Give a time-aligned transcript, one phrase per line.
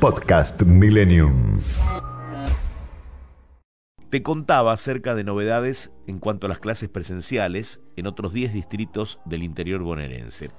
[0.00, 1.60] Podcast Millennium.
[4.10, 9.18] Te contaba acerca de novedades en cuanto a las clases presenciales en otros 10 distritos
[9.24, 10.50] del interior bonaerense.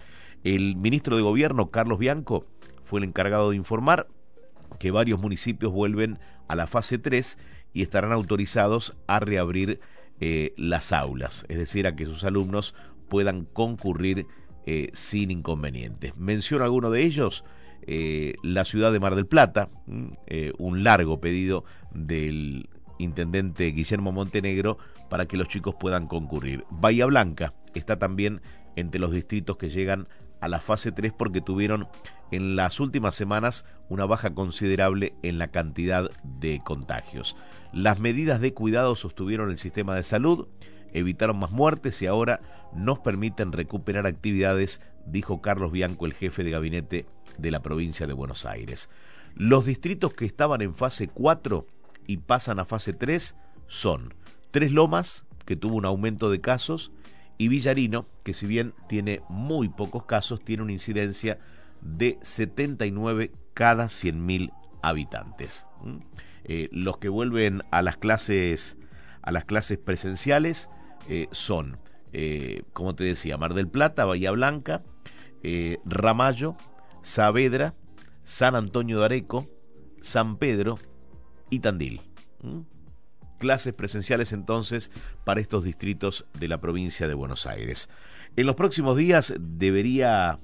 [0.44, 2.46] El ministro de Gobierno, Carlos Bianco,
[2.84, 4.08] fue el encargado de informar
[4.78, 7.38] que varios municipios vuelven a la fase 3
[7.74, 9.80] y estarán autorizados a reabrir
[10.20, 12.76] eh, las aulas, es decir, a que sus alumnos
[13.08, 14.28] puedan concurrir
[14.66, 16.16] eh, sin inconvenientes.
[16.18, 17.46] Menciono alguno de ellos,
[17.88, 19.70] eh, la ciudad de Mar del Plata,
[20.28, 24.78] eh, un largo pedido del intendente Guillermo Montenegro
[25.10, 26.66] para que los chicos puedan concurrir.
[26.70, 28.42] Bahía Blanca está también
[28.76, 30.08] entre los distritos que llegan
[30.42, 31.88] a la fase 3 porque tuvieron
[32.32, 37.36] en las últimas semanas una baja considerable en la cantidad de contagios.
[37.74, 40.48] Las medidas de cuidado sostuvieron el sistema de salud,
[40.94, 42.42] evitaron más muertes y ahora
[42.74, 47.06] nos permiten recuperar actividades, dijo Carlos Bianco, el jefe de gabinete
[47.40, 48.90] de la provincia de Buenos Aires.
[49.36, 51.66] Los distritos que estaban en fase 4
[52.08, 53.36] y pasan a fase 3
[53.68, 54.14] son
[54.52, 56.92] Tres Lomas, que tuvo un aumento de casos,
[57.38, 61.40] y Villarino, que si bien tiene muy pocos casos, tiene una incidencia
[61.82, 65.66] de 79 cada 100.000 habitantes.
[65.84, 65.98] ¿Mm?
[66.44, 68.78] Eh, los que vuelven a las clases,
[69.22, 70.70] a las clases presenciales
[71.08, 71.78] eh, son,
[72.12, 74.84] eh, como te decía, Mar del Plata, Bahía Blanca,
[75.86, 76.58] Ramallo,
[77.02, 77.76] Saavedra,
[78.24, 79.48] San Antonio de Areco,
[80.02, 80.80] San Pedro
[81.50, 82.02] y Tandil.
[83.38, 84.92] Clases presenciales entonces
[85.24, 87.90] para estos distritos de la provincia de Buenos Aires.
[88.36, 90.40] En los próximos días debería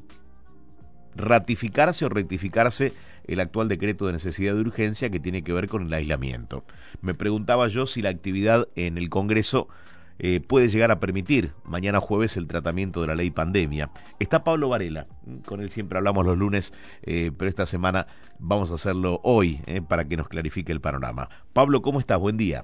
[1.16, 2.94] ratificarse o rectificarse
[3.28, 6.66] el actual decreto de necesidad de urgencia que tiene que ver con el aislamiento.
[7.01, 9.68] Me preguntaba yo si la actividad en el Congreso
[10.20, 13.90] eh, puede llegar a permitir mañana jueves el tratamiento de la ley pandemia.
[14.20, 15.08] Está Pablo Varela,
[15.46, 18.08] con él siempre hablamos los lunes, eh, pero esta semana
[18.40, 21.30] vamos a hacerlo hoy eh, para que nos clarifique el panorama.
[21.54, 22.20] Pablo, ¿cómo estás?
[22.20, 22.64] Buen día.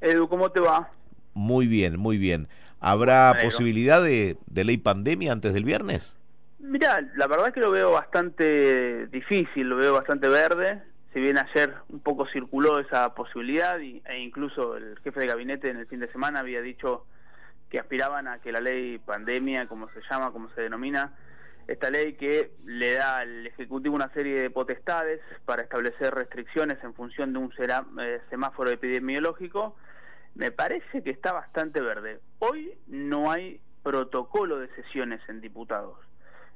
[0.00, 0.90] Edu, ¿cómo te va?
[1.34, 2.48] Muy bien, muy bien.
[2.80, 6.18] ¿Habrá posibilidad de, de ley pandemia antes del viernes?
[6.58, 11.38] Mira, la verdad es que lo veo bastante difícil, lo veo bastante verde si bien
[11.38, 15.86] ayer un poco circuló esa posibilidad y, e incluso el jefe de gabinete en el
[15.86, 17.06] fin de semana había dicho
[17.68, 21.14] que aspiraban a que la ley pandemia, como se llama, como se denomina,
[21.68, 26.94] esta ley que le da al Ejecutivo una serie de potestades para establecer restricciones en
[26.94, 29.76] función de un eh, semáforo epidemiológico,
[30.34, 32.20] me parece que está bastante verde.
[32.38, 35.98] Hoy no hay protocolo de sesiones en diputados.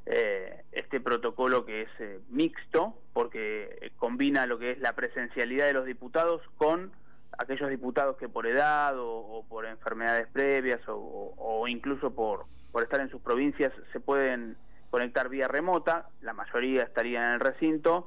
[0.08, 5.66] Eh, este protocolo que es eh, mixto, porque eh, combina lo que es la presencialidad
[5.66, 6.92] de los diputados con
[7.36, 13.10] aquellos diputados que por edad o, por enfermedades previas o, incluso por, por estar en
[13.10, 14.56] sus provincias se pueden
[14.90, 18.06] conectar vía remota, la mayoría estaría en el recinto,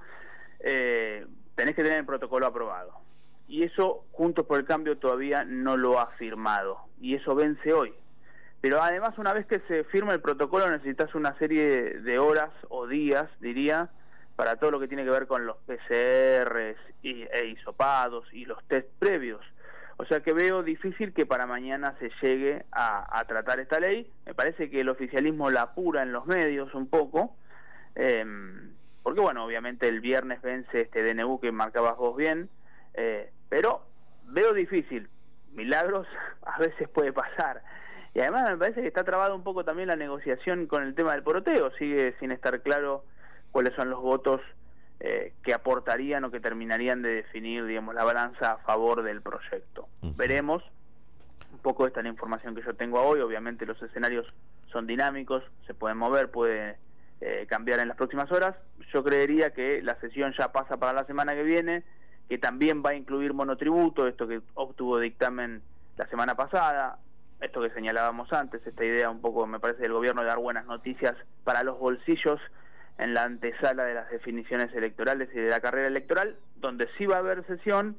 [0.60, 2.94] tenés que tener el protocolo aprobado.
[3.48, 6.80] Y eso Juntos por el Cambio todavía no lo ha firmado.
[7.00, 7.94] Y eso vence hoy.
[8.62, 12.88] Pero además, una vez que se firma el protocolo, necesitas una serie de horas o
[12.88, 13.90] días, diría,
[14.36, 18.64] para todo lo que tiene que ver con los PCRs y, e hisopados y los
[18.68, 19.42] test previos.
[19.98, 24.10] O sea que veo difícil que para mañana se llegue a, tratar esta ley.
[24.26, 27.36] Me parece que el oficialismo la apura en los medios un poco,
[27.96, 28.72] em,
[29.04, 32.50] porque bueno, obviamente el viernes vence este DNU que marcabas vos bien,
[32.94, 33.86] eh, pero
[34.28, 35.10] veo difícil.
[35.52, 36.08] Milagros
[36.44, 37.62] a veces puede pasar.
[38.14, 41.14] Y además me parece que está trabado un poco también la negociación con el tema
[41.14, 43.04] del poroteo, sigue sin estar claro
[43.52, 44.42] cuáles son los votos
[45.00, 49.88] eh, que aportarían o que terminarían de definir, digamos, la balanza a favor del proyecto.
[50.02, 50.64] Veremos,
[51.54, 54.28] un poco esta es la información que yo tengo hoy, obviamente los escenarios
[54.72, 56.78] son dinámicos, se pueden mover, puede
[57.22, 58.56] eh, cambiar en las próximas horas.
[58.92, 61.84] Yo creería que la sesión ya pasa para la semana que viene,
[62.28, 65.62] que también va a incluir monotributo, esto que obtuvo dictamen
[65.98, 66.98] la semana pasada,
[67.42, 70.66] esto que señalábamos antes, esta idea un poco, me parece, del gobierno de dar buenas
[70.66, 72.40] noticias para los bolsillos
[72.98, 77.16] en la antesala de las definiciones electorales y de la carrera electoral, donde sí va
[77.16, 77.98] a haber sesión,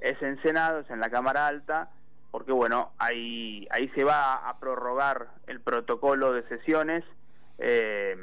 [0.00, 1.90] es en Senado, es en la Cámara Alta,
[2.32, 7.04] porque bueno, ahí, ahí se va a prorrogar el protocolo de sesiones,
[7.58, 8.16] eh,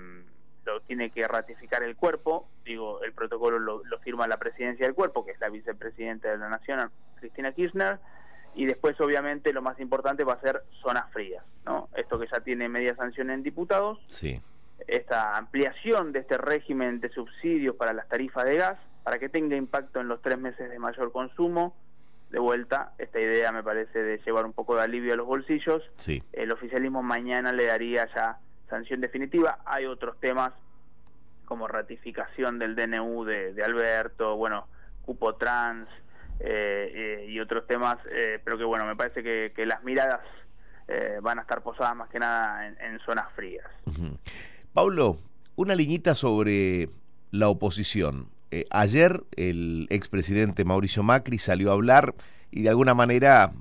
[0.65, 5.25] lo tiene que ratificar el cuerpo, digo, el protocolo lo, firma la presidencia del cuerpo,
[5.25, 7.99] que es la vicepresidenta de la Nación, Cristina Kirchner,
[8.55, 11.89] y después obviamente lo más importante va a ser zonas frías, ¿no?
[11.95, 14.41] Esto que ya tiene media sanción en diputados, sí.
[14.87, 19.55] esta ampliación de este régimen de subsidios para las tarifas de gas, para que tenga
[19.55, 21.75] impacto en los tres meses de mayor consumo,
[22.29, 25.81] de vuelta, esta idea me parece de llevar un poco de alivio a los bolsillos,
[25.95, 26.23] sí.
[26.33, 28.37] el oficialismo mañana le daría ya
[28.69, 29.59] sanción definitiva.
[29.65, 30.53] Hay otros temas
[31.45, 34.67] como ratificación del DNU de, Alberto, bueno,
[35.01, 35.89] cupo trans
[36.39, 40.21] eh, eh, y otros temas, eh, pero que bueno, me parece que, las miradas
[41.21, 43.63] van a estar posadas más que nada en, zonas frías.
[44.73, 45.19] Pablo,
[45.55, 46.89] una liñita sobre
[47.29, 48.29] la oposición.
[48.71, 52.15] ayer el expresidente Mauricio Macri salió a hablar
[52.49, 53.51] y de alguna manera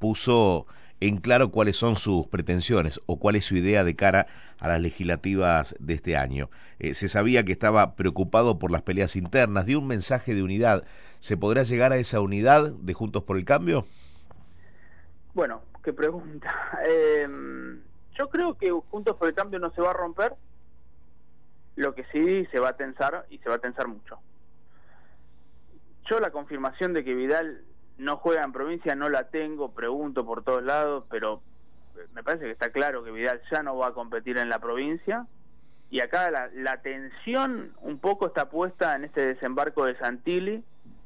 [0.00, 0.66] puso
[1.00, 4.26] en claro cuáles son sus pretensiones o cuál es su idea de cara
[4.58, 6.48] a las legislativas de este año.
[6.78, 10.84] Eh, se sabía que estaba preocupado por las peleas internas, dio un mensaje de unidad.
[11.24, 13.86] ¿Se podrá llegar a esa unidad de Juntos por el Cambio?
[15.32, 16.52] Bueno, qué pregunta.
[16.86, 17.26] Eh,
[18.18, 20.34] yo creo que Juntos por el Cambio no se va a romper,
[21.76, 24.18] lo que sí se va a tensar y se va a tensar mucho.
[26.10, 27.62] Yo la confirmación de que Vidal
[27.96, 31.40] no juega en provincia, no la tengo, pregunto por todos lados, pero
[32.12, 35.26] me parece que está claro que Vidal ya no va a competir en la provincia.
[35.90, 40.62] Y acá la, la tensión un poco está puesta en este desembarco de Santilli,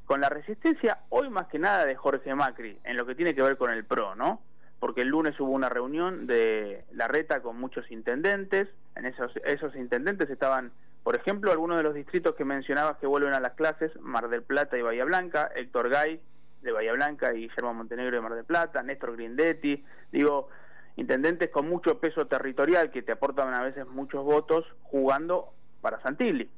[0.08, 3.42] con la resistencia hoy más que nada de Jorge Macri, en lo que tiene que
[3.42, 4.40] ver con el PRO, ¿no?
[4.80, 9.76] Porque el lunes hubo una reunión de la reta con muchos intendentes, en esos, esos
[9.76, 10.72] intendentes estaban
[11.02, 14.42] por ejemplo, algunos de los distritos que mencionabas que vuelven a las clases, Mar del
[14.42, 16.20] Plata y Bahía Blanca, Héctor Gay,
[16.60, 19.82] de Bahía Blanca y Guillermo Montenegro de Mar del Plata, Néstor Grindetti,
[20.12, 20.50] digo,
[20.96, 26.50] intendentes con mucho peso territorial que te aportan a veces muchos votos jugando para Santilli.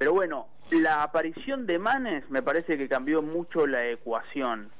[0.00, 4.70] Pero bueno, la aparición de Manes me parece que cambió mucho la ecuación.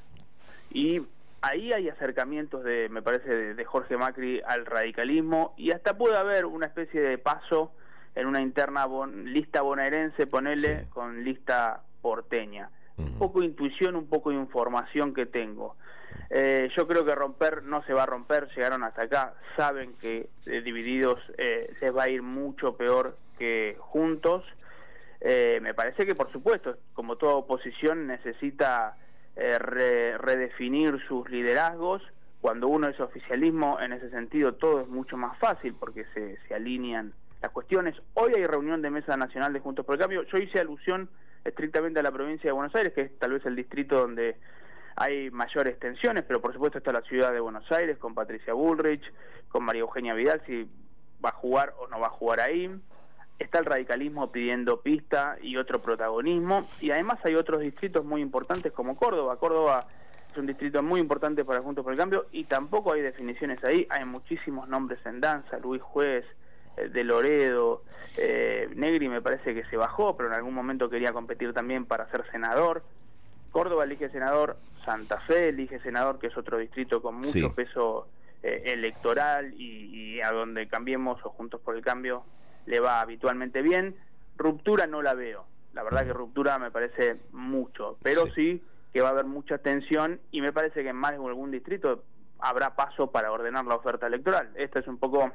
[0.70, 1.02] Y
[1.42, 5.52] ahí hay acercamientos de, me parece, de, Jorge Macri al radicalismo.
[5.58, 7.70] Y hasta puede haber una especie de paso
[8.14, 8.86] en una interna
[9.26, 12.70] lista bonaerense, ponele, con lista porteña.
[12.96, 15.76] Un poco de intuición, un poco de información que tengo.
[16.30, 20.30] Eh, yo creo que romper no se va a romper, llegaron hasta acá, saben que
[20.46, 24.44] eh, divididos eh, les va a ir mucho peor que juntos.
[25.22, 28.96] Me parece que, por supuesto, como toda oposición necesita
[29.36, 32.02] redefinir sus liderazgos.
[32.40, 36.54] Cuando uno es oficialismo, en ese sentido, todo es mucho más fácil porque se, se
[36.54, 37.12] alinean
[37.42, 37.94] las cuestiones.
[38.14, 40.22] Hoy hay reunión de Mesa Nacional de Juntos por el Cambio.
[40.24, 41.08] Yo hice alusión
[41.44, 44.36] estrictamente a la provincia de Buenos Aires, que es tal vez el distrito donde
[44.96, 49.02] hay mayores tensiones, pero por supuesto está la ciudad de Buenos Aires con Patricia Bullrich,
[49.48, 50.68] con María Eugenia Vidal, si
[51.24, 52.70] va a jugar o no va a jugar ahí.
[53.40, 56.68] Está el radicalismo pidiendo pista y otro protagonismo.
[56.80, 59.36] Y además hay otros distritos muy importantes como Córdoba.
[59.38, 59.88] Córdoba
[60.30, 63.86] es un distrito muy importante para Juntos por el Cambio y tampoco hay definiciones ahí.
[63.90, 66.24] Hay muchísimos nombres en danza, Luis Juez,
[66.76, 67.82] eh, de Loredo,
[68.16, 72.08] eh, Negri me parece que se bajó, pero en algún momento quería competir también para
[72.10, 72.84] ser senador.
[73.50, 78.06] Córdoba elige senador, Santa Fe elige senador, que es otro distrito con mucho peso
[78.42, 82.24] eh, electoral y, a donde cambiemos o Juntos por el Cambio
[82.70, 83.96] le va habitualmente bien.
[84.36, 85.44] Ruptura no la veo.
[85.74, 88.62] La verdad que ruptura me parece mucho, pero sí.
[88.92, 92.04] que va a haber mucha tensión y me parece que en más de algún distrito
[92.38, 94.50] habrá paso para ordenar la oferta electoral.
[94.54, 95.32] Esto es un poco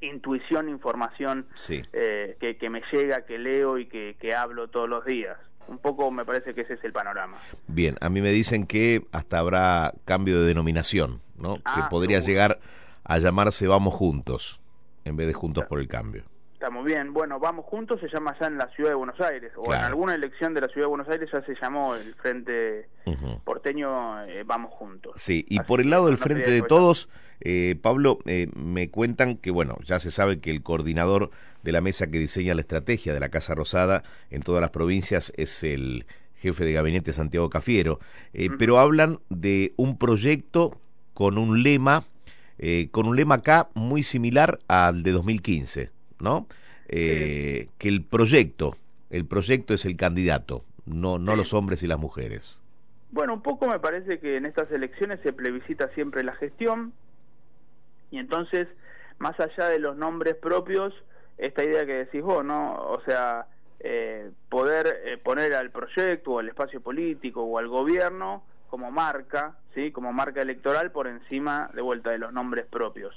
[0.00, 5.38] intuición, información eh, que, me llega, que leo y que, hablo todos los días.
[5.68, 7.38] Un poco me parece que ese es el panorama.
[7.66, 11.56] Bien, a mí me dicen que hasta habrá cambio de denominación, ¿no?
[11.56, 12.58] que ah, podría llegar
[13.04, 14.60] a llamarse Vamos Juntos
[15.06, 16.24] en vez de Juntos por el Cambio.
[16.52, 17.12] Está muy bien.
[17.12, 20.14] Bueno, Vamos Juntos se llama ya en la ciudad de Buenos Aires, o en alguna
[20.14, 22.88] elección de la ciudad de Buenos Aires ya se llamó el Frente
[23.44, 25.12] Porteño eh, Vamos Juntos.
[25.16, 27.08] Sí, y por el lado del Frente de Todos,
[27.40, 31.30] eh, Pablo, eh, me cuentan que, bueno, ya se sabe que el coordinador
[31.62, 35.32] de la mesa que diseña la estrategia de la Casa Rosada en todas las provincias
[35.36, 38.00] es el jefe de gabinete Santiago Cafiero,
[38.58, 40.80] pero hablan de un proyecto
[41.12, 42.04] con un lema,
[42.90, 46.46] con un lema acá muy similar al de 2015 ¿no?
[46.88, 48.76] Eh, que el proyecto,
[49.10, 52.62] el proyecto es el candidato, no, no los hombres y las mujeres.
[53.10, 56.92] Bueno, un poco me parece que en estas elecciones se plebiscita siempre la gestión
[58.10, 58.68] y entonces,
[59.18, 60.94] más allá de los nombres propios,
[61.38, 62.74] esta idea que decís vos, ¿no?
[62.74, 63.46] O sea,
[63.80, 69.56] eh, poder eh, poner al proyecto o al espacio político o al gobierno como marca,
[69.92, 73.14] Como marca electoral por encima de vuelta de los nombres propios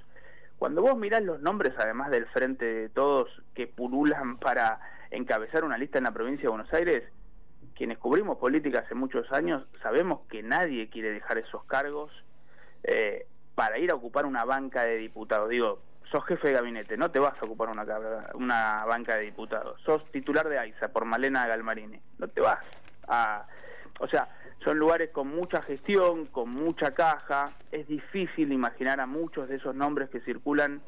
[0.59, 5.77] cuando vos mirás los nombres, además del frente de todos que pululan para encabezar una
[5.77, 7.03] lista en la provincia de Buenos Aires,
[7.75, 12.11] quienes cubrimos política hace muchos años sabemos que nadie quiere dejar esos cargos
[12.83, 13.25] eh,
[13.55, 15.47] para ir a ocupar una banca de diputados.
[15.47, 17.85] Digo, sos jefe de gabinete, no te vas a ocupar una,
[18.33, 19.81] una banca de diputados.
[19.83, 22.59] Sos titular de AISA por Malena Galmarini, no te vas
[23.07, 23.47] a...
[24.01, 24.27] O sea,
[24.63, 27.45] son lugares con mucha gestión, con mucha caja.
[27.71, 30.81] Es difícil imaginar a muchos de esos nombres que circulan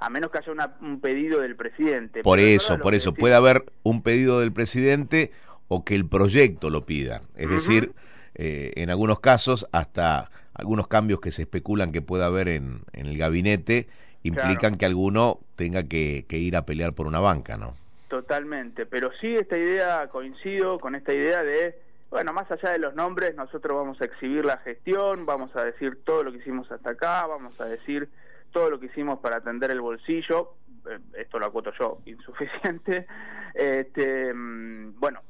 [0.00, 2.22] a menos que haya un pedido del presidente.
[2.22, 5.30] Por eso, por eso, puede haber un pedido del presidente
[5.68, 7.22] o que el proyecto lo pida.
[7.36, 7.92] Es decir,
[8.34, 13.16] eh, en algunos casos, hasta algunos cambios que se especulan que pueda haber en, el
[13.16, 13.88] gabinete
[14.22, 17.76] implican que alguno tenga que, ir a pelear por una banca, ¿no?
[18.08, 21.78] Totalmente, pero sí esta idea, coincido con esta idea de,
[22.12, 26.04] bueno, más allá de los nombres, nosotros vamos a exhibir la gestión, vamos a decir
[26.04, 28.10] todo lo que hicimos hasta acá, vamos a decir
[28.52, 30.52] todo lo que hicimos para atender el bolsillo,
[30.90, 33.06] eh, esto lo acoto yo, insuficiente,
[33.54, 35.22] este, mm, bueno,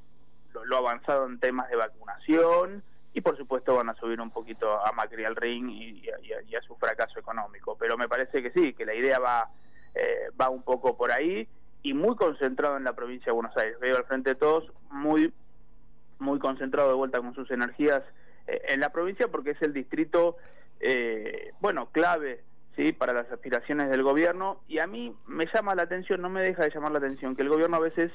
[0.64, 2.82] lo, avanzado en temas de vacunación,
[3.14, 6.74] y por supuesto van a subir un poquito a Macri al ring y, a, su
[6.76, 7.76] fracaso económico.
[7.78, 9.50] Pero me parece que sí, que la idea va,
[9.94, 11.46] eh, va un poco por ahí
[11.82, 13.78] y muy concentrado en la provincia de Buenos Aires.
[13.80, 15.32] Veo al frente de todos muy,
[16.23, 18.02] muy concentrado de vuelta con sus energías
[18.47, 20.37] eh, en la provincia porque es el distrito,
[20.81, 22.41] eh, bueno, clave
[22.76, 26.43] sí para las aspiraciones del gobierno y a mí me llama la atención, no me
[26.43, 28.11] deja de llamar la atención que el gobierno a veces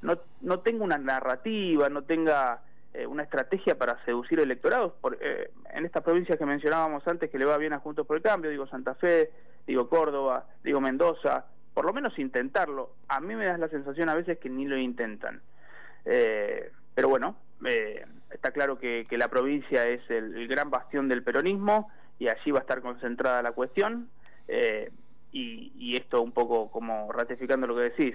[0.00, 2.62] no, no tenga una narrativa, no tenga
[2.94, 4.92] eh, una estrategia para seducir electorados.
[5.00, 8.16] Por, eh, en estas provincias que mencionábamos antes que le va bien a Juntos por
[8.16, 9.30] el Cambio, digo Santa Fe,
[9.66, 12.94] digo Córdoba, digo Mendoza, por lo menos intentarlo.
[13.08, 15.42] A mí me da la sensación a veces que ni lo intentan.
[16.04, 17.36] Eh, pero bueno,
[18.30, 22.62] está claro que, la provincia es el, gran bastión del peronismo y allí va a
[22.62, 24.08] estar concentrada la cuestión.
[25.30, 28.14] Y, y esto un poco como ratificando lo que decís,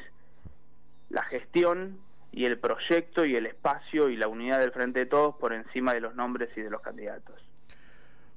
[1.10, 2.00] la gestión
[2.32, 5.94] y el proyecto y el espacio y la unidad del Frente de Todos por encima
[5.94, 7.36] de los nombres y de los candidatos.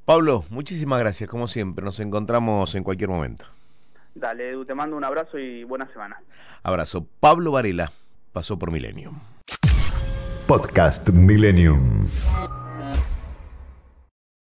[0.05, 1.85] Pablo, muchísimas gracias, como siempre.
[1.85, 3.47] Nos encontramos en cualquier momento.
[4.15, 6.21] Dale, Edu, te mando un abrazo y buena semana.
[6.63, 7.07] Abrazo.
[7.19, 7.91] Pablo Varela
[8.33, 9.19] pasó por Millennium.
[10.47, 12.07] Podcast Millennium.